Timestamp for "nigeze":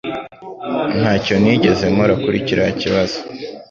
1.43-1.85